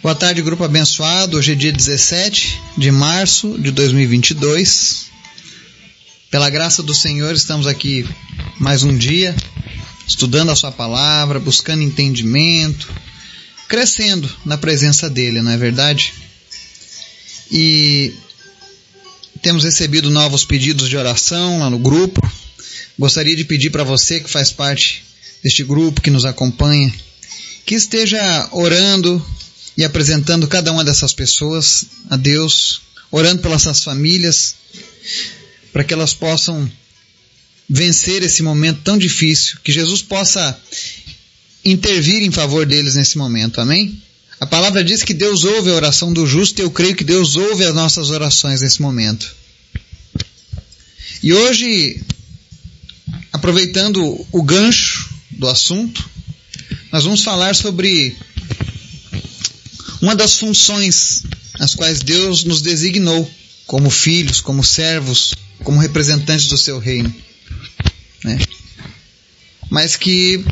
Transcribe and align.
Boa 0.00 0.14
tarde, 0.14 0.40
grupo 0.42 0.62
abençoado. 0.62 1.36
Hoje 1.36 1.52
é 1.52 1.54
dia 1.56 1.72
17 1.72 2.60
de 2.78 2.88
março 2.88 3.58
de 3.58 3.72
2022. 3.72 5.06
Pela 6.30 6.48
graça 6.48 6.84
do 6.84 6.94
Senhor, 6.94 7.34
estamos 7.34 7.66
aqui 7.66 8.06
mais 8.60 8.84
um 8.84 8.96
dia, 8.96 9.34
estudando 10.06 10.52
a 10.52 10.56
Sua 10.56 10.70
palavra, 10.70 11.40
buscando 11.40 11.82
entendimento, 11.82 12.88
crescendo 13.66 14.30
na 14.44 14.56
presença 14.56 15.10
dEle, 15.10 15.42
não 15.42 15.50
é 15.50 15.56
verdade? 15.56 16.14
E 17.50 18.14
temos 19.42 19.64
recebido 19.64 20.10
novos 20.10 20.44
pedidos 20.44 20.88
de 20.88 20.96
oração 20.96 21.58
lá 21.58 21.68
no 21.68 21.78
grupo. 21.78 22.20
Gostaria 22.96 23.34
de 23.34 23.44
pedir 23.44 23.70
para 23.70 23.82
você 23.82 24.20
que 24.20 24.30
faz 24.30 24.52
parte 24.52 25.02
deste 25.42 25.64
grupo, 25.64 26.00
que 26.00 26.10
nos 26.10 26.24
acompanha, 26.24 26.94
que 27.66 27.74
esteja 27.74 28.48
orando 28.52 29.20
e 29.78 29.84
apresentando 29.84 30.48
cada 30.48 30.72
uma 30.72 30.84
dessas 30.84 31.12
pessoas 31.12 31.84
a 32.10 32.16
Deus, 32.16 32.80
orando 33.12 33.40
pelas 33.40 33.62
suas 33.62 33.84
famílias, 33.84 34.56
para 35.72 35.84
que 35.84 35.94
elas 35.94 36.12
possam 36.12 36.68
vencer 37.70 38.24
esse 38.24 38.42
momento 38.42 38.80
tão 38.82 38.98
difícil, 38.98 39.56
que 39.62 39.70
Jesus 39.70 40.02
possa 40.02 40.60
intervir 41.64 42.24
em 42.24 42.30
favor 42.32 42.66
deles 42.66 42.96
nesse 42.96 43.16
momento. 43.16 43.60
Amém? 43.60 44.02
A 44.40 44.46
palavra 44.46 44.82
diz 44.82 45.04
que 45.04 45.14
Deus 45.14 45.44
ouve 45.44 45.70
a 45.70 45.74
oração 45.74 46.12
do 46.12 46.26
justo 46.26 46.60
e 46.60 46.64
eu 46.64 46.72
creio 46.72 46.96
que 46.96 47.04
Deus 47.04 47.36
ouve 47.36 47.64
as 47.64 47.74
nossas 47.74 48.10
orações 48.10 48.60
nesse 48.60 48.82
momento. 48.82 49.32
E 51.22 51.32
hoje, 51.32 52.02
aproveitando 53.32 54.26
o 54.32 54.42
gancho 54.42 55.08
do 55.30 55.48
assunto, 55.48 56.08
nós 56.90 57.04
vamos 57.04 57.22
falar 57.22 57.54
sobre 57.54 58.16
uma 60.00 60.14
das 60.14 60.34
funções 60.34 61.22
as 61.58 61.74
quais 61.74 62.00
Deus 62.00 62.44
nos 62.44 62.62
designou 62.62 63.28
como 63.66 63.90
filhos, 63.90 64.40
como 64.40 64.64
servos, 64.64 65.34
como 65.64 65.80
representantes 65.80 66.46
do 66.46 66.56
seu 66.56 66.78
reino. 66.78 67.12
Né? 68.24 68.38
Mas 69.70 69.96
que 69.96 70.44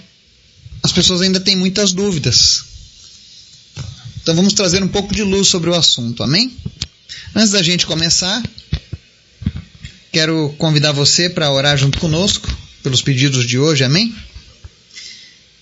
as 0.82 0.92
pessoas 0.92 1.22
ainda 1.22 1.40
têm 1.40 1.56
muitas 1.56 1.92
dúvidas. 1.92 2.64
Então 4.22 4.34
vamos 4.34 4.54
trazer 4.54 4.82
um 4.82 4.88
pouco 4.88 5.14
de 5.14 5.22
luz 5.22 5.48
sobre 5.48 5.70
o 5.70 5.74
assunto, 5.74 6.22
amém? 6.22 6.54
Antes 7.34 7.52
da 7.52 7.62
gente 7.62 7.86
começar, 7.86 8.42
quero 10.12 10.54
convidar 10.58 10.92
você 10.92 11.30
para 11.30 11.50
orar 11.50 11.76
junto 11.76 11.98
conosco 11.98 12.48
pelos 12.82 13.02
pedidos 13.02 13.46
de 13.46 13.58
hoje, 13.58 13.84
amém? 13.84 14.14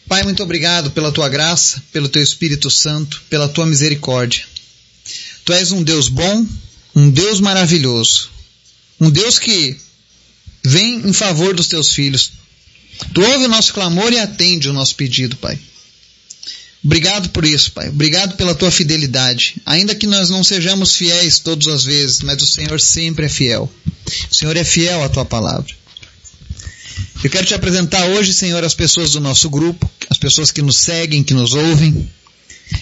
Pai, 0.07 0.23
muito 0.23 0.43
obrigado 0.43 0.91
pela 0.91 1.11
tua 1.11 1.29
graça, 1.29 1.83
pelo 1.93 2.09
teu 2.09 2.23
Espírito 2.23 2.71
Santo, 2.71 3.23
pela 3.31 3.49
tua 3.49 3.67
misericórdia. 3.67 4.45
Tu 5.45 5.53
és 5.53 5.73
um 5.73 5.83
Deus 5.83 6.09
bom, 6.09 6.47
um 6.95 7.11
Deus 7.11 7.41
maravilhoso, 7.41 8.31
um 9.01 9.11
Deus 9.11 9.39
que 9.39 9.77
vem 10.63 10.97
em 11.07 11.13
favor 11.13 11.55
dos 11.55 11.69
teus 11.69 11.93
filhos. 11.93 12.33
Tu 13.13 13.21
ouve 13.21 13.47
o 13.47 13.49
nosso 13.49 13.73
clamor 13.73 14.13
e 14.13 14.19
atende 14.19 14.69
o 14.69 14.73
nosso 14.73 14.95
pedido, 14.95 15.37
Pai. 15.37 15.59
Obrigado 16.85 17.31
por 17.31 17.47
isso, 17.47 17.73
Pai. 17.73 17.89
Obrigado 17.89 18.37
pela 18.37 18.55
tua 18.55 18.71
fidelidade. 18.71 19.57
Ainda 19.65 19.95
que 19.95 20.07
nós 20.07 20.29
não 20.29 20.45
sejamos 20.45 20.95
fiéis 20.95 21.39
todas 21.39 21.67
as 21.69 21.85
vezes, 21.85 22.21
mas 22.21 22.43
o 22.43 22.47
Senhor 22.47 22.79
sempre 22.79 23.25
é 23.25 23.29
fiel. 23.29 23.73
O 24.31 24.35
Senhor 24.35 24.55
é 24.55 24.65
fiel 24.65 25.03
à 25.03 25.09
tua 25.09 25.25
palavra. 25.25 25.75
Eu 27.23 27.31
quero 27.31 27.47
te 27.47 27.55
apresentar 27.55 28.05
hoje, 28.07 28.35
Senhor, 28.35 28.63
as 28.65 28.75
pessoas 28.75 29.13
do 29.13 29.21
nosso 29.21 29.49
grupo, 29.49 29.91
as 30.11 30.19
pessoas 30.19 30.51
que 30.51 30.63
nos 30.63 30.79
seguem, 30.79 31.23
que 31.23 31.35
nos 31.35 31.55
ouvem. 31.55 32.09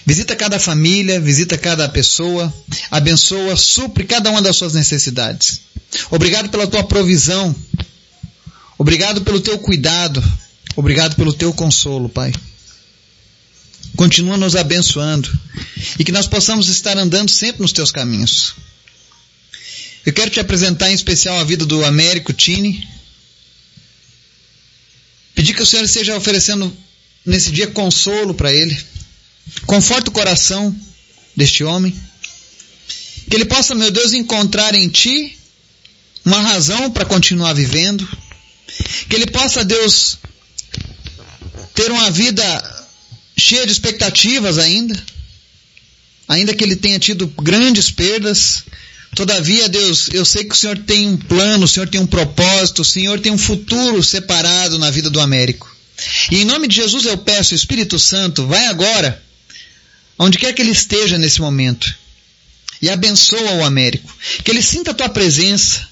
Visita 0.07 0.35
cada 0.35 0.59
família, 0.59 1.21
visita 1.21 1.59
cada 1.59 1.89
pessoa, 1.89 2.53
abençoa, 2.91 3.57
supre 3.57 4.05
cada 4.05 4.31
uma 4.31 4.43
das 4.43 4.57
suas 4.57 4.75
necessidades. 4.75 5.61
Obrigado 6.11 6.49
pela 6.49 6.67
tua 6.67 6.85
provisão. 6.85 7.55
Obrigado 8.79 9.23
pelo 9.23 9.41
teu 9.41 9.59
cuidado. 9.59 10.23
Obrigado 10.75 11.17
pelo 11.17 11.33
teu 11.33 11.53
consolo, 11.53 12.09
Pai. 12.09 12.33
Continua 13.97 14.37
nos 14.37 14.57
abençoando 14.57 15.31
e 15.99 16.05
que 16.05 16.13
nós 16.13 16.27
possamos 16.27 16.69
estar 16.69 16.97
andando 16.97 17.31
sempre 17.31 17.63
nos 17.63 17.73
teus 17.73 17.93
caminhos. 17.93 18.55
Eu 20.05 20.13
quero 20.13 20.31
te 20.31 20.41
apresentar 20.41 20.91
em 20.91 20.95
especial 20.95 21.39
a 21.39 21.45
vida 21.45 21.65
do 21.65 21.85
Américo 21.85 22.33
Tini, 22.33 22.89
Pedir 25.35 25.55
que 25.55 25.63
o 25.63 25.67
Senhor 25.67 25.85
esteja 25.85 26.17
oferecendo 26.17 26.77
nesse 27.25 27.51
dia 27.51 27.67
consolo 27.69 28.35
para 28.35 28.53
ele. 28.53 28.79
Conforta 29.67 30.11
o 30.11 30.13
coração 30.13 30.75
deste 31.37 31.65
homem. 31.65 31.95
Que 33.29 33.37
ele 33.37 33.45
possa, 33.45 33.75
meu 33.75 33.91
Deus, 33.91 34.13
encontrar 34.13 34.75
em 34.75 34.89
Ti 34.89 35.39
uma 36.25 36.41
razão 36.41 36.91
para 36.91 37.05
continuar 37.05 37.53
vivendo. 37.55 38.07
Que 39.09 39.17
ele 39.17 39.27
possa, 39.27 39.65
Deus, 39.65 40.19
ter 41.75 41.91
uma 41.91 42.11
vida 42.11 42.87
cheia 43.37 43.67
de 43.67 43.73
expectativas 43.73 44.59
ainda. 44.59 45.01
Ainda 46.29 46.55
que 46.55 46.63
ele 46.63 46.77
tenha 46.77 46.99
tido 46.99 47.27
grandes 47.27 47.91
perdas, 47.91 48.65
Todavia, 49.15 49.69
Deus, 49.69 50.09
eu 50.13 50.25
sei 50.25 50.45
que 50.45 50.55
o 50.55 50.57
Senhor 50.57 50.79
tem 50.79 51.07
um 51.07 51.19
plano, 51.19 51.67
o 51.67 51.69
Senhor 51.69 51.87
tem 51.87 52.01
um 52.01 52.07
propósito, 52.07 52.81
o 52.81 52.85
Senhor 52.85 53.21
tem 53.21 53.31
um 53.31 53.37
futuro 53.37 54.03
separado 54.03 54.79
na 54.79 54.91
vida 54.91 55.11
do 55.11 55.21
Américo. 55.21 55.71
E 56.31 56.41
em 56.41 56.45
nome 56.47 56.67
de 56.67 56.77
Jesus 56.77 57.05
eu 57.05 57.19
peço, 57.19 57.55
Espírito 57.55 57.99
Santo, 57.99 58.47
vai 58.47 58.67
agora, 58.67 59.23
onde 60.19 60.39
quer 60.39 60.55
que 60.55 60.63
ele 60.63 60.71
esteja 60.71 61.19
nesse 61.19 61.43
momento, 61.43 61.95
e 62.81 62.89
abençoa 62.89 63.53
o 63.57 63.65
Américo. 63.65 64.11
Que 64.43 64.51
ele 64.51 64.63
sinta 64.63 64.93
a 64.93 64.95
tua 64.95 65.11
presença, 65.11 65.87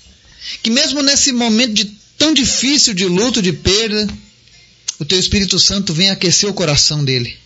que 0.62 0.70
mesmo 0.70 1.02
nesse 1.02 1.30
momento 1.30 1.74
de 1.74 1.84
tão 2.16 2.32
difícil 2.32 2.94
de 2.94 3.04
luto, 3.04 3.42
de 3.42 3.52
perda, 3.52 4.08
o 4.98 5.04
teu 5.04 5.18
Espírito 5.18 5.58
Santo 5.58 5.92
venha 5.92 6.14
aquecer 6.14 6.48
o 6.48 6.54
coração 6.54 7.04
dele. 7.04 7.36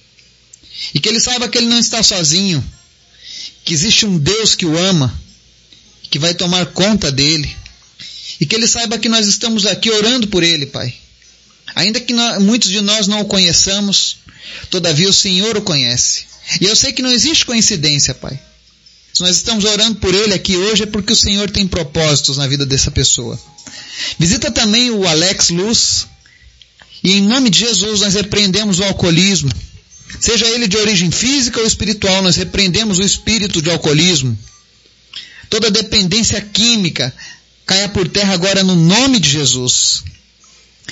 E 0.94 1.00
que 1.00 1.08
ele 1.08 1.20
saiba 1.20 1.48
que 1.48 1.58
ele 1.58 1.66
não 1.66 1.80
está 1.80 2.00
sozinho, 2.00 2.64
que 3.64 3.74
existe 3.74 4.06
um 4.06 4.16
Deus 4.16 4.54
que 4.54 4.66
o 4.66 4.78
ama 4.78 5.24
que 6.14 6.18
vai 6.20 6.32
tomar 6.32 6.66
conta 6.66 7.10
dele. 7.10 7.50
E 8.40 8.46
que 8.46 8.54
ele 8.54 8.68
saiba 8.68 8.96
que 8.96 9.08
nós 9.08 9.26
estamos 9.26 9.66
aqui 9.66 9.90
orando 9.90 10.28
por 10.28 10.44
ele, 10.44 10.64
Pai. 10.64 10.94
Ainda 11.74 12.00
que 12.00 12.14
nós, 12.14 12.40
muitos 12.40 12.70
de 12.70 12.80
nós 12.80 13.08
não 13.08 13.22
o 13.22 13.24
conheçamos, 13.24 14.18
todavia 14.70 15.10
o 15.10 15.12
Senhor 15.12 15.56
o 15.56 15.62
conhece. 15.62 16.26
E 16.60 16.66
eu 16.66 16.76
sei 16.76 16.92
que 16.92 17.02
não 17.02 17.10
existe 17.10 17.44
coincidência, 17.44 18.14
Pai. 18.14 18.38
Se 19.12 19.22
nós 19.22 19.34
estamos 19.34 19.64
orando 19.64 19.96
por 19.96 20.14
ele 20.14 20.32
aqui 20.32 20.56
hoje 20.56 20.84
é 20.84 20.86
porque 20.86 21.12
o 21.12 21.16
Senhor 21.16 21.50
tem 21.50 21.66
propósitos 21.66 22.36
na 22.36 22.46
vida 22.46 22.64
dessa 22.64 22.92
pessoa. 22.92 23.36
Visita 24.16 24.52
também 24.52 24.92
o 24.92 25.08
Alex 25.08 25.48
Luz. 25.48 26.06
E 27.02 27.10
em 27.14 27.22
nome 27.22 27.50
de 27.50 27.58
Jesus 27.58 28.02
nós 28.02 28.14
repreendemos 28.14 28.78
o 28.78 28.84
alcoolismo. 28.84 29.50
Seja 30.20 30.46
ele 30.46 30.68
de 30.68 30.76
origem 30.76 31.10
física 31.10 31.58
ou 31.58 31.66
espiritual, 31.66 32.22
nós 32.22 32.36
repreendemos 32.36 33.00
o 33.00 33.02
espírito 33.02 33.60
de 33.60 33.68
alcoolismo 33.68 34.38
toda 35.48 35.70
dependência 35.70 36.40
química 36.40 37.14
caia 37.66 37.88
por 37.88 38.08
terra 38.08 38.34
agora 38.34 38.62
no 38.62 38.74
nome 38.74 39.18
de 39.18 39.30
Jesus. 39.30 40.04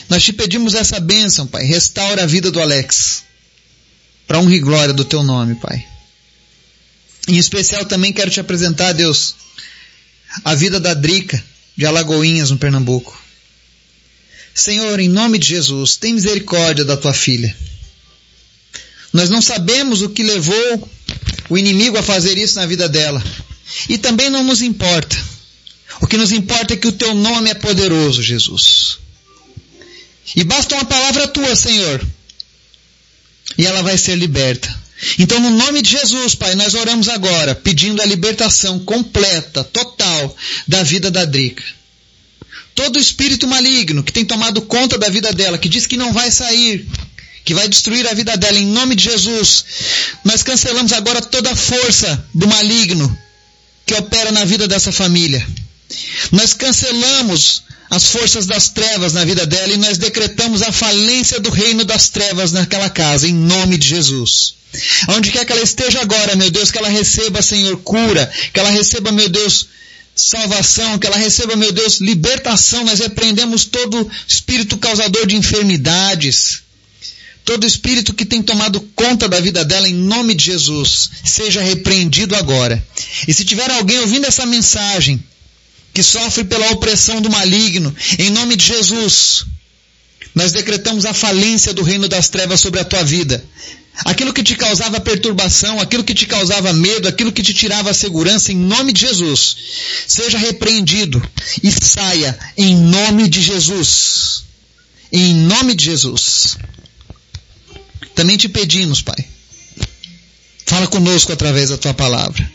Nós 0.08 0.22
te 0.22 0.32
pedimos 0.32 0.74
essa 0.74 0.98
bênção, 0.98 1.46
Pai. 1.46 1.64
Restaura 1.64 2.22
a 2.22 2.26
vida 2.26 2.50
do 2.50 2.60
Alex. 2.60 3.24
Para 4.26 4.38
honra 4.38 4.54
e 4.54 4.60
glória 4.60 4.94
do 4.94 5.04
teu 5.04 5.22
nome, 5.22 5.54
Pai. 5.56 5.86
Em 7.28 7.36
especial 7.36 7.84
também 7.84 8.12
quero 8.12 8.30
te 8.30 8.40
apresentar, 8.40 8.92
Deus, 8.92 9.34
a 10.44 10.54
vida 10.54 10.80
da 10.80 10.94
Drica, 10.94 11.42
de 11.76 11.86
Alagoinhas, 11.86 12.50
no 12.50 12.58
Pernambuco. 12.58 13.20
Senhor, 14.54 14.98
em 15.00 15.08
nome 15.08 15.38
de 15.38 15.48
Jesus, 15.48 15.96
tem 15.96 16.14
misericórdia 16.14 16.84
da 16.84 16.96
tua 16.96 17.14
filha. 17.14 17.54
Nós 19.12 19.30
não 19.30 19.40
sabemos 19.40 20.02
o 20.02 20.10
que 20.10 20.22
levou 20.22 20.90
o 21.48 21.58
inimigo 21.58 21.96
a 21.98 22.02
fazer 22.02 22.36
isso 22.38 22.56
na 22.56 22.66
vida 22.66 22.88
dela. 22.88 23.22
E 23.88 23.98
também 23.98 24.30
não 24.30 24.42
nos 24.44 24.62
importa. 24.62 25.16
O 26.00 26.06
que 26.06 26.16
nos 26.16 26.32
importa 26.32 26.74
é 26.74 26.76
que 26.76 26.88
o 26.88 26.92
teu 26.92 27.14
nome 27.14 27.50
é 27.50 27.54
poderoso, 27.54 28.22
Jesus. 28.22 28.98
E 30.34 30.44
basta 30.44 30.74
uma 30.74 30.84
palavra 30.84 31.28
tua, 31.28 31.54
Senhor. 31.54 32.04
E 33.58 33.66
ela 33.66 33.82
vai 33.82 33.98
ser 33.98 34.16
liberta. 34.16 34.82
Então, 35.18 35.40
no 35.40 35.50
nome 35.50 35.82
de 35.82 35.90
Jesus, 35.90 36.34
Pai, 36.34 36.54
nós 36.54 36.74
oramos 36.74 37.08
agora, 37.08 37.54
pedindo 37.54 38.00
a 38.00 38.06
libertação 38.06 38.78
completa, 38.80 39.64
total, 39.64 40.36
da 40.66 40.82
vida 40.82 41.10
da 41.10 41.24
Drica. 41.24 41.64
Todo 42.74 42.98
espírito 42.98 43.46
maligno 43.46 44.02
que 44.02 44.12
tem 44.12 44.24
tomado 44.24 44.62
conta 44.62 44.96
da 44.96 45.08
vida 45.08 45.32
dela, 45.32 45.58
que 45.58 45.68
diz 45.68 45.86
que 45.86 45.96
não 45.96 46.12
vai 46.12 46.30
sair, 46.30 46.88
que 47.44 47.52
vai 47.52 47.68
destruir 47.68 48.06
a 48.06 48.14
vida 48.14 48.36
dela, 48.36 48.58
em 48.58 48.66
nome 48.66 48.94
de 48.94 49.04
Jesus, 49.04 49.64
nós 50.24 50.42
cancelamos 50.42 50.92
agora 50.92 51.20
toda 51.20 51.50
a 51.50 51.56
força 51.56 52.24
do 52.32 52.46
maligno 52.46 53.18
que 53.86 53.94
opera 53.94 54.30
na 54.32 54.44
vida 54.44 54.66
dessa 54.68 54.92
família. 54.92 55.46
Nós 56.30 56.52
cancelamos 56.54 57.62
as 57.90 58.06
forças 58.06 58.46
das 58.46 58.70
trevas 58.70 59.12
na 59.12 59.24
vida 59.24 59.44
dela 59.44 59.74
e 59.74 59.76
nós 59.76 59.98
decretamos 59.98 60.62
a 60.62 60.72
falência 60.72 61.38
do 61.40 61.50
reino 61.50 61.84
das 61.84 62.08
trevas 62.08 62.50
naquela 62.50 62.88
casa, 62.88 63.28
em 63.28 63.34
nome 63.34 63.76
de 63.76 63.86
Jesus. 63.86 64.54
Onde 65.08 65.30
quer 65.30 65.44
que 65.44 65.52
ela 65.52 65.62
esteja 65.62 66.00
agora, 66.00 66.34
meu 66.34 66.50
Deus, 66.50 66.70
que 66.70 66.78
ela 66.78 66.88
receba, 66.88 67.42
Senhor, 67.42 67.76
cura, 67.78 68.30
que 68.52 68.58
ela 68.58 68.70
receba, 68.70 69.12
meu 69.12 69.28
Deus, 69.28 69.66
salvação, 70.16 70.98
que 70.98 71.06
ela 71.06 71.16
receba, 71.16 71.54
meu 71.56 71.72
Deus, 71.72 72.00
libertação. 72.00 72.82
Nós 72.84 73.00
repreendemos 73.00 73.66
todo 73.66 74.10
espírito 74.26 74.78
causador 74.78 75.26
de 75.26 75.36
enfermidades, 75.36 76.62
todo 77.44 77.66
espírito 77.66 78.14
que 78.14 78.24
tem 78.24 78.42
tomado 78.42 78.80
conta 78.94 79.28
da 79.28 79.40
vida 79.40 79.64
dela, 79.64 79.88
em 79.88 79.94
nome 79.94 80.34
de 80.34 80.46
Jesus, 80.46 81.10
seja 81.24 81.62
repreendido 81.62 82.36
agora. 82.36 82.82
E 83.26 83.34
se 83.34 83.44
tiver 83.44 83.70
alguém 83.70 83.98
ouvindo 84.00 84.26
essa 84.26 84.46
mensagem, 84.46 85.22
que 85.92 86.02
sofre 86.02 86.44
pela 86.44 86.70
opressão 86.70 87.20
do 87.20 87.30
maligno, 87.30 87.94
em 88.18 88.30
nome 88.30 88.56
de 88.56 88.66
Jesus, 88.66 89.44
nós 90.34 90.52
decretamos 90.52 91.04
a 91.04 91.12
falência 91.12 91.74
do 91.74 91.82
reino 91.82 92.08
das 92.08 92.28
trevas 92.28 92.60
sobre 92.60 92.80
a 92.80 92.84
tua 92.84 93.04
vida. 93.04 93.44
Aquilo 94.06 94.32
que 94.32 94.42
te 94.42 94.56
causava 94.56 95.00
perturbação, 95.00 95.78
aquilo 95.78 96.02
que 96.02 96.14
te 96.14 96.24
causava 96.24 96.72
medo, 96.72 97.06
aquilo 97.06 97.30
que 97.30 97.42
te 97.42 97.52
tirava 97.52 97.90
a 97.90 97.94
segurança, 97.94 98.50
em 98.50 98.56
nome 98.56 98.90
de 98.90 99.02
Jesus, 99.02 99.56
seja 100.08 100.38
repreendido 100.38 101.22
e 101.62 101.70
saia 101.70 102.38
em 102.56 102.74
nome 102.74 103.28
de 103.28 103.42
Jesus. 103.42 104.44
Em 105.12 105.34
nome 105.34 105.74
de 105.74 105.84
Jesus. 105.84 106.56
Também 108.14 108.36
te 108.36 108.48
pedimos, 108.48 109.02
Pai. 109.02 109.24
Fala 110.66 110.86
conosco 110.86 111.32
através 111.32 111.70
da 111.70 111.78
tua 111.78 111.94
palavra. 111.94 112.50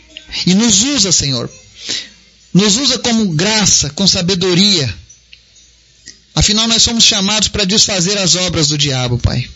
E 0.46 0.54
nos 0.54 0.82
usa, 0.82 1.12
Senhor, 1.12 1.50
nos 2.52 2.76
usa 2.76 2.98
como 2.98 3.28
graça, 3.28 3.90
com 3.90 4.06
sabedoria. 4.06 4.92
Afinal, 6.34 6.68
nós 6.68 6.82
somos 6.82 7.04
chamados 7.04 7.48
para 7.48 7.64
desfazer 7.64 8.18
as 8.18 8.34
obras 8.34 8.68
do 8.68 8.78
diabo, 8.78 9.18
Pai. 9.18 9.48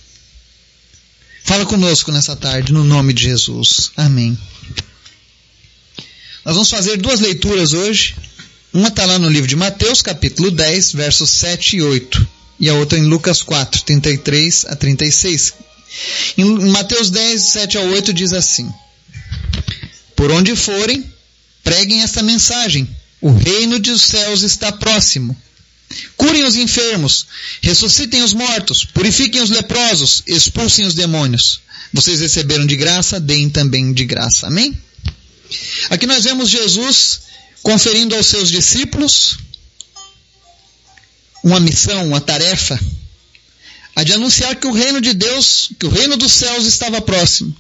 Fala 1.45 1.67
conosco 1.67 2.13
nessa 2.13 2.37
tarde, 2.37 2.73
no 2.73 2.85
nome 2.85 3.13
de 3.13 3.25
Jesus. 3.25 3.91
Amém. 3.97 4.39
Nós 6.45 6.55
vamos 6.55 6.71
fazer 6.71 6.97
duas 6.97 7.21
leituras 7.21 7.73
hoje. 7.73 8.15
Uma 8.73 8.89
está 8.89 9.05
lá 9.05 9.19
no 9.19 9.29
livro 9.29 9.49
de 9.49 9.55
Mateus, 9.55 10.03
capítulo 10.03 10.51
10, 10.51 10.93
versos 10.93 11.31
7 11.31 11.77
e 11.77 11.83
8. 11.83 12.29
E 12.59 12.69
a 12.69 12.75
outra 12.75 12.99
em 12.99 13.03
Lucas 13.03 13.43
4, 13.43 13.83
33 13.83 14.67
a 14.67 14.77
36. 14.77 15.55
Em 16.37 16.45
Mateus 16.71 17.11
10, 17.11 17.43
7 17.43 17.79
a 17.79 17.81
8 17.83 18.13
diz 18.13 18.33
assim: 18.33 18.73
Por 20.17 20.31
onde 20.31 20.55
forem, 20.57 21.13
Preguem 21.63 22.03
esta 22.03 22.23
mensagem: 22.23 22.89
o 23.21 23.31
reino 23.33 23.79
dos 23.79 24.03
céus 24.03 24.43
está 24.43 24.73
próximo. 24.73 25.37
Curem 26.17 26.45
os 26.45 26.57
enfermos, 26.57 27.27
ressuscitem 27.61 28.23
os 28.23 28.33
mortos, 28.33 28.85
purifiquem 28.85 29.43
os 29.43 29.51
leprosos, 29.51 30.23
expulsem 30.27 30.87
os 30.87 30.95
demônios. 30.95 31.61
Vocês 31.93 32.21
receberam 32.21 32.67
de 32.67 32.77
graça, 32.77 33.21
deem 33.21 33.51
também 33.51 33.93
de 33.93 34.05
graça. 34.05 34.47
Amém? 34.47 34.77
Aqui 35.91 36.07
nós 36.07 36.25
vemos 36.25 36.49
Jesus 36.49 37.21
conferindo 37.63 38.17
aos 38.17 38.27
seus 38.27 38.51
discípulos 38.51 39.37
uma 41.45 41.61
missão, 41.61 42.07
uma 42.07 42.21
tarefa, 42.21 42.81
a 43.95 44.03
de 44.03 44.13
anunciar 44.13 44.57
que 44.57 44.67
o 44.67 44.73
reino 44.73 45.01
de 45.01 45.13
Deus, 45.13 45.71
que 45.79 45.87
o 45.87 45.91
reino 45.91 46.17
dos 46.17 46.33
céus 46.33 46.67
estava 46.67 47.01
próximo. 47.01 47.55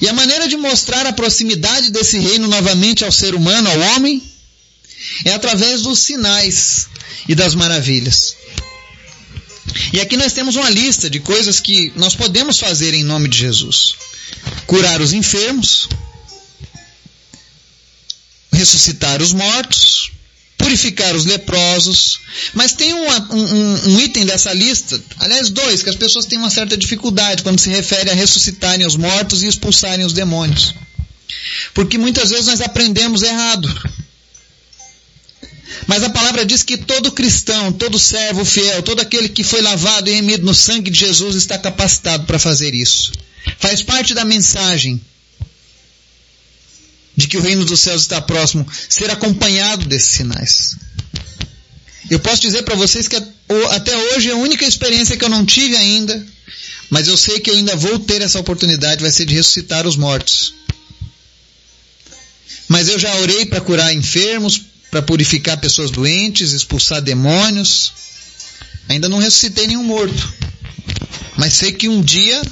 E 0.00 0.08
a 0.08 0.12
maneira 0.12 0.48
de 0.48 0.56
mostrar 0.56 1.06
a 1.06 1.12
proximidade 1.12 1.90
desse 1.90 2.18
reino 2.18 2.48
novamente 2.48 3.04
ao 3.04 3.12
ser 3.12 3.34
humano, 3.34 3.68
ao 3.68 3.80
homem, 3.94 4.22
é 5.24 5.32
através 5.32 5.82
dos 5.82 6.00
sinais 6.00 6.88
e 7.28 7.34
das 7.34 7.54
maravilhas. 7.54 8.36
E 9.92 10.00
aqui 10.00 10.16
nós 10.16 10.32
temos 10.32 10.56
uma 10.56 10.68
lista 10.68 11.08
de 11.08 11.20
coisas 11.20 11.60
que 11.60 11.92
nós 11.96 12.14
podemos 12.16 12.58
fazer 12.58 12.92
em 12.92 13.04
nome 13.04 13.28
de 13.28 13.38
Jesus: 13.38 13.94
curar 14.66 15.00
os 15.00 15.12
enfermos, 15.12 15.88
ressuscitar 18.52 19.22
os 19.22 19.32
mortos, 19.32 20.10
purificar 20.60 21.16
os 21.16 21.24
leprosos. 21.24 22.20
Mas 22.54 22.72
tem 22.72 22.92
um, 22.94 23.06
um, 23.08 23.90
um, 23.90 24.00
item 24.00 24.24
dessa 24.26 24.52
lista, 24.52 25.02
aliás, 25.18 25.48
dois, 25.48 25.82
que 25.82 25.88
as 25.88 25.96
pessoas 25.96 26.26
têm 26.26 26.38
uma 26.38 26.50
certa 26.50 26.76
dificuldade 26.76 27.42
quando 27.42 27.58
se 27.58 27.70
refere 27.70 28.10
a 28.10 28.14
ressuscitarem 28.14 28.86
os 28.86 28.94
mortos 28.94 29.42
e 29.42 29.48
expulsarem 29.48 30.04
os 30.04 30.12
demônios. 30.12 30.74
Porque 31.74 31.96
muitas 31.98 32.30
vezes 32.30 32.46
nós 32.46 32.60
aprendemos 32.60 33.22
errado. 33.22 33.68
Mas 35.86 36.02
a 36.02 36.10
palavra 36.10 36.44
diz 36.44 36.62
que 36.62 36.76
todo 36.76 37.12
cristão, 37.12 37.72
todo 37.72 37.98
servo 37.98 38.44
fiel, 38.44 38.82
todo 38.82 39.00
aquele 39.00 39.28
que 39.28 39.42
foi 39.42 39.62
lavado 39.62 40.10
e 40.10 40.12
remido 40.12 40.44
no 40.44 40.54
sangue 40.54 40.90
de 40.90 40.98
Jesus 40.98 41.36
está 41.36 41.58
capacitado 41.58 42.26
para 42.26 42.38
fazer 42.38 42.74
isso. 42.74 43.12
Faz 43.58 43.82
parte 43.82 44.12
da 44.12 44.24
mensagem 44.24 45.00
de 47.20 47.28
que 47.28 47.36
o 47.36 47.40
reino 47.40 47.64
dos 47.64 47.80
céus 47.80 48.02
está 48.02 48.20
próximo, 48.20 48.66
ser 48.88 49.10
acompanhado 49.10 49.86
desses 49.86 50.14
sinais. 50.14 50.76
Eu 52.10 52.18
posso 52.18 52.42
dizer 52.42 52.62
para 52.62 52.74
vocês 52.74 53.06
que 53.06 53.16
até 53.70 53.96
hoje 53.96 54.30
a 54.30 54.36
única 54.36 54.64
experiência 54.64 55.16
que 55.16 55.24
eu 55.24 55.28
não 55.28 55.44
tive 55.44 55.76
ainda, 55.76 56.26
mas 56.88 57.06
eu 57.06 57.16
sei 57.16 57.38
que 57.38 57.50
eu 57.50 57.54
ainda 57.54 57.76
vou 57.76 57.98
ter 57.98 58.22
essa 58.22 58.40
oportunidade, 58.40 59.02
vai 59.02 59.12
ser 59.12 59.26
de 59.26 59.34
ressuscitar 59.34 59.86
os 59.86 59.96
mortos. 59.96 60.54
Mas 62.66 62.88
eu 62.88 62.98
já 62.98 63.14
orei 63.16 63.46
para 63.46 63.60
curar 63.60 63.92
enfermos, 63.92 64.62
para 64.90 65.02
purificar 65.02 65.58
pessoas 65.58 65.90
doentes, 65.90 66.52
expulsar 66.52 67.00
demônios. 67.00 67.92
Ainda 68.88 69.08
não 69.08 69.18
ressuscitei 69.18 69.66
nenhum 69.66 69.84
morto. 69.84 70.34
Mas 71.36 71.54
sei 71.54 71.72
que 71.72 71.88
um 71.88 72.00
dia 72.00 72.42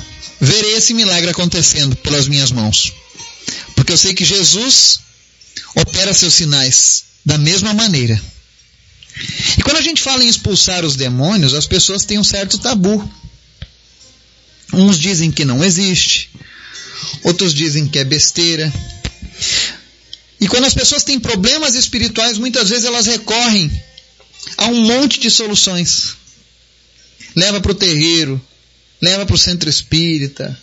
verei 0.41 0.75
esse 0.75 0.95
milagre 0.95 1.31
acontecendo 1.31 1.97
pelas 1.97 2.29
minhas 2.29 2.51
mãos. 2.53 2.93
Porque 3.89 3.95
eu 3.95 3.97
sei 3.97 4.13
que 4.13 4.23
Jesus 4.23 5.01
opera 5.75 6.13
seus 6.13 6.35
sinais 6.35 7.05
da 7.25 7.39
mesma 7.39 7.73
maneira. 7.73 8.23
E 9.57 9.63
quando 9.63 9.79
a 9.79 9.81
gente 9.81 10.03
fala 10.03 10.23
em 10.23 10.29
expulsar 10.29 10.85
os 10.85 10.95
demônios, 10.95 11.55
as 11.55 11.67
pessoas 11.67 12.05
têm 12.05 12.19
um 12.19 12.23
certo 12.25 12.59
tabu. 12.59 13.11
Uns 14.75 14.99
dizem 14.99 15.33
que 15.33 15.43
não 15.43 15.65
existe, 15.65 16.29
outros 17.23 17.55
dizem 17.55 17.89
que 17.89 17.99
é 17.99 18.05
besteira. 18.05 18.71
E 20.39 20.47
quando 20.47 20.67
as 20.67 20.75
pessoas 20.75 21.03
têm 21.03 21.19
problemas 21.19 21.75
espirituais, 21.75 22.37
muitas 22.37 22.69
vezes 22.69 22.85
elas 22.85 23.07
recorrem 23.07 23.73
a 24.59 24.67
um 24.67 24.85
monte 24.85 25.19
de 25.19 25.31
soluções. 25.31 26.15
Leva 27.35 27.59
para 27.59 27.73
o 27.73 27.75
terreiro, 27.75 28.39
leva 29.01 29.25
para 29.25 29.35
o 29.35 29.39
centro 29.39 29.71
espírita, 29.71 30.55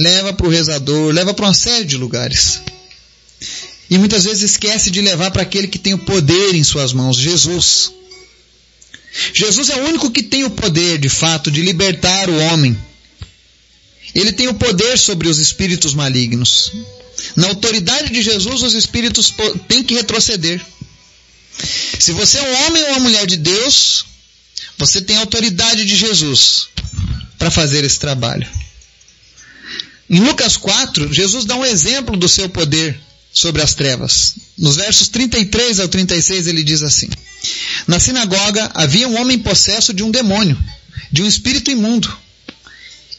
leva 0.00 0.32
para 0.32 0.46
o 0.46 0.50
rezador, 0.50 1.12
leva 1.12 1.34
para 1.34 1.44
uma 1.44 1.54
série 1.54 1.84
de 1.84 1.96
lugares. 1.98 2.62
E 3.90 3.98
muitas 3.98 4.24
vezes 4.24 4.52
esquece 4.52 4.90
de 4.90 5.02
levar 5.02 5.30
para 5.30 5.42
aquele 5.42 5.68
que 5.68 5.78
tem 5.78 5.92
o 5.92 5.98
poder 5.98 6.54
em 6.54 6.64
suas 6.64 6.94
mãos, 6.94 7.18
Jesus. 7.18 7.92
Jesus 9.34 9.68
é 9.68 9.76
o 9.76 9.88
único 9.88 10.10
que 10.10 10.22
tem 10.22 10.44
o 10.44 10.50
poder, 10.50 10.98
de 10.98 11.10
fato, 11.10 11.50
de 11.50 11.60
libertar 11.60 12.30
o 12.30 12.38
homem. 12.38 12.76
Ele 14.14 14.32
tem 14.32 14.48
o 14.48 14.54
poder 14.54 14.98
sobre 14.98 15.28
os 15.28 15.38
espíritos 15.38 15.92
malignos. 15.92 16.72
Na 17.36 17.48
autoridade 17.48 18.10
de 18.10 18.22
Jesus, 18.22 18.62
os 18.62 18.74
espíritos 18.74 19.34
têm 19.68 19.84
que 19.84 19.94
retroceder. 19.94 20.64
Se 21.98 22.12
você 22.12 22.38
é 22.38 22.42
um 22.42 22.66
homem 22.66 22.82
ou 22.84 22.88
uma 22.90 23.00
mulher 23.00 23.26
de 23.26 23.36
Deus, 23.36 24.06
você 24.78 25.02
tem 25.02 25.16
a 25.16 25.20
autoridade 25.20 25.84
de 25.84 25.94
Jesus 25.94 26.68
para 27.38 27.50
fazer 27.50 27.84
esse 27.84 27.98
trabalho. 27.98 28.48
Em 30.10 30.18
Lucas 30.18 30.56
4, 30.56 31.14
Jesus 31.14 31.44
dá 31.44 31.54
um 31.54 31.64
exemplo 31.64 32.16
do 32.16 32.28
seu 32.28 32.48
poder 32.48 33.00
sobre 33.32 33.62
as 33.62 33.74
trevas. 33.74 34.34
Nos 34.58 34.74
versos 34.74 35.06
33 35.06 35.78
ao 35.78 35.86
36 35.86 36.48
ele 36.48 36.64
diz 36.64 36.82
assim: 36.82 37.08
Na 37.86 38.00
sinagoga 38.00 38.72
havia 38.74 39.06
um 39.06 39.20
homem 39.20 39.38
possesso 39.38 39.94
de 39.94 40.02
um 40.02 40.10
demônio, 40.10 40.58
de 41.12 41.22
um 41.22 41.26
espírito 41.26 41.70
imundo. 41.70 42.12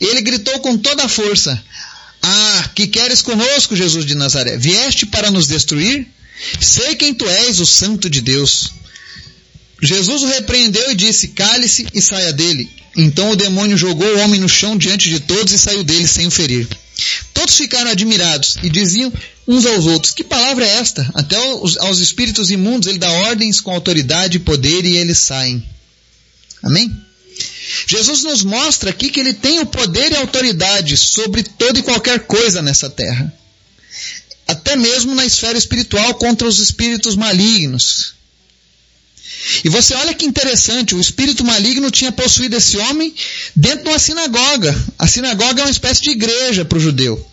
Ele 0.02 0.22
gritou 0.22 0.60
com 0.60 0.78
toda 0.78 1.06
a 1.06 1.08
força: 1.08 1.64
Ah, 2.22 2.70
que 2.76 2.86
queres 2.88 3.22
conosco, 3.22 3.74
Jesus 3.74 4.06
de 4.06 4.14
Nazaré? 4.14 4.58
Vieste 4.58 5.06
para 5.06 5.32
nos 5.32 5.48
destruir? 5.48 6.06
Sei 6.60 6.96
quem 6.96 7.14
tu 7.14 7.26
és, 7.26 7.62
o 7.62 7.66
Santo 7.66 8.10
de 8.10 8.20
Deus. 8.20 8.74
Jesus 9.82 10.24
o 10.24 10.28
repreendeu 10.28 10.92
e 10.92 10.96
disse: 10.96 11.30
Cale-se 11.30 11.88
e 11.94 12.02
saia 12.02 12.34
dele. 12.34 12.70
Então 12.98 13.32
o 13.32 13.36
demônio 13.36 13.78
jogou 13.78 14.08
o 14.08 14.20
homem 14.20 14.42
no 14.42 14.50
chão 14.50 14.78
diante 14.78 15.10
de 15.10 15.22
todos 15.22 15.54
e 15.54 15.58
saiu 15.58 15.84
dele 15.84 16.08
sem 16.08 16.28
o 16.28 16.32
ferir. 16.32 16.68
Todos 17.34 17.56
ficaram 17.56 17.92
admirados 17.92 18.58
e 18.62 18.70
diziam 18.70 19.12
uns 19.48 19.66
aos 19.66 19.86
outros: 19.86 20.14
Que 20.14 20.24
palavra 20.24 20.66
é 20.66 20.78
esta? 20.78 21.10
Até 21.14 21.36
aos, 21.36 21.78
aos 21.78 22.00
espíritos 22.00 22.52
imundos 22.52 22.88
ele 22.88 23.00
dá 23.00 23.10
ordens 23.10 23.60
com 23.60 23.72
autoridade 23.72 24.38
e 24.38 24.42
poder 24.42 24.86
e 24.86 24.98
eles 24.98 25.18
saem. 25.18 25.64
Amém? 26.64 26.92
Jesus 27.88 28.24
nos 28.24 28.44
mostra 28.44 28.90
aqui 28.90 29.10
que 29.10 29.20
ele 29.20 29.34
tem 29.34 29.60
o 29.60 29.66
poder 29.66 30.12
e 30.12 30.16
autoridade 30.16 30.98
sobre 30.98 31.44
toda 31.44 31.80
e 31.80 31.84
qualquer 31.84 32.22
coisa 32.22 32.62
nessa 32.62 32.90
terra. 32.90 33.34
Até 34.48 34.76
mesmo 34.76 35.16
na 35.16 35.26
esfera 35.26 35.58
espiritual 35.58 36.16
contra 36.16 36.48
os 36.48 36.60
espíritos 36.60 37.16
malignos. 37.16 38.14
E 39.64 39.70
você 39.70 39.94
olha 39.96 40.14
que 40.14 40.26
interessante, 40.26 40.94
o 40.94 41.00
espírito 41.00 41.44
maligno 41.44 41.90
tinha 41.90 42.12
possuído 42.12 42.56
esse 42.56 42.78
homem 42.78 43.14
dentro 43.56 43.86
de 43.86 43.90
uma 43.90 44.00
sinagoga. 44.00 44.86
A 45.00 45.08
sinagoga 45.08 45.62
é 45.62 45.66
uma 45.66 45.72
espécie 45.72 46.02
de 46.02 46.12
igreja 46.12 46.64
para 46.64 46.78
o 46.78 46.82
judeu. 46.82 47.28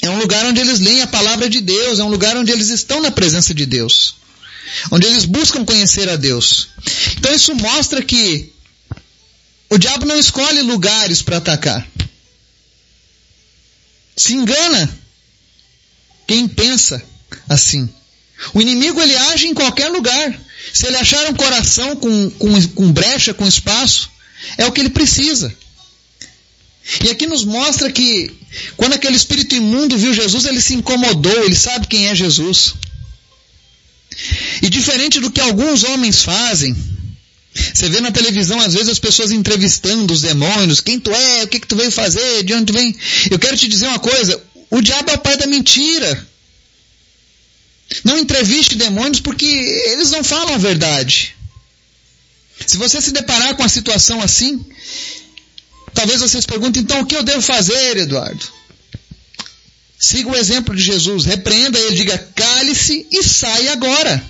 É 0.00 0.10
um 0.10 0.18
lugar 0.18 0.44
onde 0.46 0.60
eles 0.60 0.80
leem 0.80 1.02
a 1.02 1.06
palavra 1.06 1.48
de 1.48 1.60
Deus, 1.60 2.00
é 2.00 2.04
um 2.04 2.08
lugar 2.08 2.36
onde 2.36 2.50
eles 2.50 2.68
estão 2.68 3.00
na 3.00 3.10
presença 3.10 3.54
de 3.54 3.64
Deus. 3.64 4.16
Onde 4.90 5.06
eles 5.06 5.24
buscam 5.24 5.64
conhecer 5.64 6.08
a 6.08 6.16
Deus. 6.16 6.68
Então 7.16 7.32
isso 7.32 7.54
mostra 7.54 8.02
que 8.02 8.52
o 9.70 9.78
diabo 9.78 10.04
não 10.04 10.18
escolhe 10.18 10.60
lugares 10.62 11.22
para 11.22 11.36
atacar. 11.36 11.86
Se 14.16 14.34
engana 14.34 14.98
quem 16.26 16.48
pensa 16.48 17.02
assim. 17.48 17.88
O 18.52 18.60
inimigo 18.60 19.00
ele 19.00 19.16
age 19.16 19.46
em 19.46 19.54
qualquer 19.54 19.88
lugar. 19.88 20.38
Se 20.72 20.86
ele 20.86 20.96
achar 20.96 21.26
um 21.30 21.34
coração 21.34 21.96
com, 21.96 22.30
com, 22.30 22.68
com 22.68 22.92
brecha, 22.92 23.34
com 23.34 23.46
espaço, 23.46 24.10
é 24.58 24.66
o 24.66 24.72
que 24.72 24.80
ele 24.80 24.90
precisa. 24.90 25.54
E 27.04 27.10
aqui 27.10 27.26
nos 27.26 27.44
mostra 27.44 27.90
que 27.90 28.30
quando 28.76 28.94
aquele 28.94 29.16
espírito 29.16 29.54
imundo 29.54 29.96
viu 29.96 30.12
Jesus, 30.12 30.44
ele 30.44 30.60
se 30.60 30.74
incomodou, 30.74 31.44
ele 31.44 31.54
sabe 31.54 31.86
quem 31.86 32.08
é 32.08 32.14
Jesus. 32.14 32.74
E 34.60 34.68
diferente 34.68 35.20
do 35.20 35.30
que 35.30 35.40
alguns 35.40 35.84
homens 35.84 36.22
fazem, 36.22 36.76
você 37.54 37.88
vê 37.88 38.00
na 38.00 38.10
televisão 38.10 38.60
às 38.60 38.74
vezes 38.74 38.88
as 38.88 38.98
pessoas 38.98 39.30
entrevistando 39.30 40.12
os 40.12 40.22
demônios, 40.22 40.80
quem 40.80 40.98
tu 40.98 41.10
é, 41.10 41.44
o 41.44 41.48
que, 41.48 41.60
que 41.60 41.66
tu 41.66 41.76
veio 41.76 41.90
fazer, 41.90 42.42
de 42.42 42.54
onde 42.54 42.66
tu 42.66 42.72
vem. 42.72 42.94
Eu 43.30 43.38
quero 43.38 43.56
te 43.56 43.68
dizer 43.68 43.86
uma 43.86 43.98
coisa, 43.98 44.42
o 44.70 44.80
diabo 44.80 45.10
é 45.10 45.14
o 45.14 45.18
pai 45.18 45.36
da 45.36 45.46
mentira. 45.46 46.28
Não 48.04 48.18
entreviste 48.18 48.76
demônios 48.76 49.20
porque 49.20 49.44
eles 49.44 50.10
não 50.10 50.22
falam 50.24 50.54
a 50.54 50.58
verdade. 50.58 51.34
Se 52.66 52.76
você 52.76 53.00
se 53.00 53.12
deparar 53.12 53.54
com 53.54 53.62
uma 53.62 53.68
situação 53.68 54.20
assim, 54.20 54.64
talvez 55.92 56.20
você 56.20 56.40
se 56.40 56.46
pergunte, 56.46 56.78
então 56.78 57.00
o 57.00 57.06
que 57.06 57.16
eu 57.16 57.22
devo 57.22 57.42
fazer, 57.42 57.96
Eduardo? 57.96 58.46
Siga 59.98 60.30
o 60.30 60.36
exemplo 60.36 60.74
de 60.74 60.82
Jesus, 60.82 61.24
repreenda 61.24 61.78
ele, 61.78 61.96
diga 61.96 62.18
cale-se 62.18 63.06
e 63.10 63.22
saia 63.22 63.72
agora. 63.72 64.22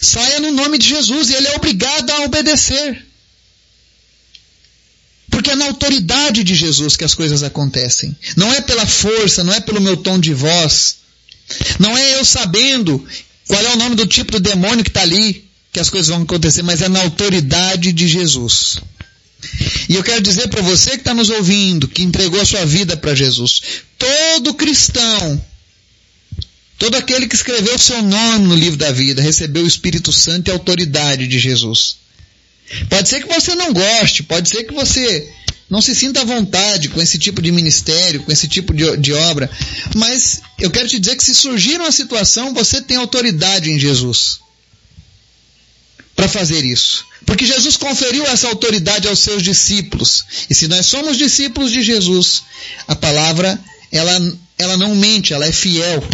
Saia 0.00 0.38
no 0.38 0.52
nome 0.52 0.78
de 0.78 0.88
Jesus 0.88 1.30
e 1.30 1.34
ele 1.34 1.48
é 1.48 1.56
obrigado 1.56 2.10
a 2.10 2.20
obedecer. 2.24 3.04
Porque 5.30 5.50
é 5.50 5.56
na 5.56 5.64
autoridade 5.64 6.44
de 6.44 6.54
Jesus 6.54 6.96
que 6.96 7.04
as 7.04 7.14
coisas 7.14 7.42
acontecem. 7.42 8.16
Não 8.36 8.52
é 8.52 8.60
pela 8.60 8.86
força, 8.86 9.42
não 9.42 9.52
é 9.52 9.60
pelo 9.60 9.80
meu 9.80 9.96
tom 9.96 10.20
de 10.20 10.32
voz. 10.32 10.98
Não 11.78 11.96
é 11.96 12.14
eu 12.16 12.24
sabendo 12.24 13.04
qual 13.46 13.62
é 13.62 13.72
o 13.72 13.76
nome 13.76 13.96
do 13.96 14.06
tipo 14.06 14.32
do 14.32 14.40
demônio 14.40 14.84
que 14.84 14.90
está 14.90 15.02
ali 15.02 15.44
que 15.74 15.80
as 15.80 15.90
coisas 15.90 16.08
vão 16.08 16.22
acontecer, 16.22 16.62
mas 16.62 16.82
é 16.82 16.88
na 16.88 17.00
autoridade 17.00 17.92
de 17.92 18.06
Jesus. 18.06 18.76
E 19.88 19.96
eu 19.96 20.04
quero 20.04 20.22
dizer 20.22 20.48
para 20.48 20.62
você 20.62 20.90
que 20.90 20.98
está 20.98 21.12
nos 21.12 21.30
ouvindo, 21.30 21.88
que 21.88 22.04
entregou 22.04 22.40
a 22.40 22.46
sua 22.46 22.64
vida 22.64 22.96
para 22.96 23.12
Jesus, 23.12 23.60
todo 23.98 24.54
cristão, 24.54 25.44
todo 26.78 26.94
aquele 26.94 27.26
que 27.26 27.34
escreveu 27.34 27.74
o 27.74 27.78
seu 27.78 28.00
nome 28.02 28.46
no 28.46 28.54
livro 28.54 28.78
da 28.78 28.92
vida, 28.92 29.20
recebeu 29.20 29.64
o 29.64 29.68
Espírito 29.68 30.12
Santo 30.12 30.48
e 30.48 30.50
a 30.52 30.54
autoridade 30.54 31.26
de 31.26 31.40
Jesus. 31.40 31.96
Pode 32.88 33.08
ser 33.08 33.22
que 33.22 33.34
você 33.34 33.56
não 33.56 33.72
goste, 33.72 34.22
pode 34.22 34.48
ser 34.48 34.62
que 34.62 34.72
você 34.72 35.28
não 35.74 35.82
se 35.82 35.92
sinta 35.92 36.20
à 36.20 36.24
vontade 36.24 36.88
com 36.88 37.02
esse 37.02 37.18
tipo 37.18 37.42
de 37.42 37.50
ministério, 37.50 38.22
com 38.22 38.30
esse 38.30 38.46
tipo 38.46 38.72
de, 38.72 38.96
de 38.96 39.12
obra, 39.12 39.50
mas 39.96 40.40
eu 40.56 40.70
quero 40.70 40.88
te 40.88 41.00
dizer 41.00 41.16
que 41.16 41.24
se 41.24 41.34
surgir 41.34 41.80
uma 41.80 41.90
situação, 41.90 42.54
você 42.54 42.80
tem 42.80 42.96
autoridade 42.96 43.68
em 43.68 43.76
Jesus 43.76 44.38
para 46.14 46.28
fazer 46.28 46.64
isso. 46.64 47.04
Porque 47.26 47.44
Jesus 47.44 47.76
conferiu 47.76 48.24
essa 48.24 48.46
autoridade 48.46 49.08
aos 49.08 49.18
seus 49.18 49.42
discípulos. 49.42 50.24
E 50.48 50.54
se 50.54 50.68
nós 50.68 50.86
somos 50.86 51.18
discípulos 51.18 51.72
de 51.72 51.82
Jesus, 51.82 52.44
a 52.86 52.94
palavra 52.94 53.58
ela, 53.90 54.38
ela 54.56 54.76
não 54.76 54.94
mente, 54.94 55.34
ela 55.34 55.44
é 55.44 55.50
fiel. 55.50 56.08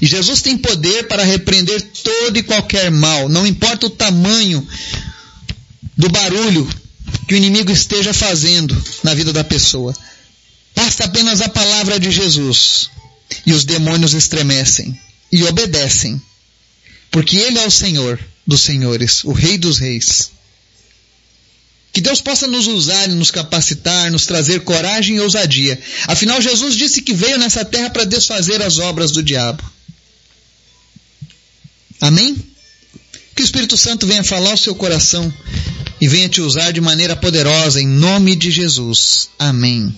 E 0.00 0.06
Jesus 0.06 0.42
tem 0.42 0.56
poder 0.56 1.08
para 1.08 1.24
repreender 1.24 1.82
todo 2.04 2.36
e 2.36 2.44
qualquer 2.44 2.88
mal, 2.88 3.28
não 3.28 3.44
importa 3.44 3.86
o 3.86 3.90
tamanho 3.90 4.64
do 5.96 6.08
barulho 6.08 6.79
que 7.26 7.34
o 7.34 7.36
inimigo 7.36 7.70
esteja 7.70 8.12
fazendo 8.12 8.76
na 9.02 9.14
vida 9.14 9.32
da 9.32 9.44
pessoa. 9.44 9.94
Basta 10.74 11.04
apenas 11.04 11.40
a 11.40 11.48
palavra 11.48 11.98
de 11.98 12.10
Jesus 12.10 12.90
e 13.46 13.52
os 13.52 13.64
demônios 13.64 14.14
estremecem 14.14 14.98
e 15.32 15.44
obedecem, 15.44 16.20
porque 17.10 17.36
Ele 17.36 17.58
é 17.58 17.66
o 17.66 17.70
Senhor 17.70 18.18
dos 18.46 18.62
senhores, 18.62 19.22
o 19.24 19.32
Rei 19.32 19.56
dos 19.56 19.78
reis. 19.78 20.32
Que 21.92 22.00
Deus 22.00 22.20
possa 22.20 22.46
nos 22.46 22.66
usar 22.66 23.08
e 23.08 23.14
nos 23.14 23.30
capacitar, 23.30 24.10
nos 24.10 24.26
trazer 24.26 24.60
coragem 24.60 25.16
e 25.16 25.20
ousadia. 25.20 25.78
Afinal, 26.06 26.40
Jesus 26.40 26.76
disse 26.76 27.02
que 27.02 27.12
veio 27.12 27.36
nessa 27.38 27.64
terra 27.64 27.90
para 27.90 28.04
desfazer 28.04 28.62
as 28.62 28.78
obras 28.78 29.10
do 29.10 29.22
diabo. 29.22 29.62
Amém? 32.00 32.36
Que 33.34 33.42
o 33.42 33.44
Espírito 33.44 33.76
Santo 33.76 34.06
venha 34.06 34.22
falar 34.22 34.52
ao 34.52 34.56
seu 34.56 34.74
coração 34.74 35.32
e 36.00 36.08
venha 36.08 36.28
te 36.28 36.40
usar 36.40 36.72
de 36.72 36.80
maneira 36.80 37.14
poderosa 37.14 37.80
em 37.80 37.86
nome 37.86 38.34
de 38.34 38.50
Jesus. 38.50 39.28
Amém. 39.38 39.94